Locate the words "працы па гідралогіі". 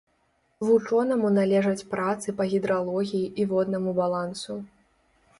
1.91-3.21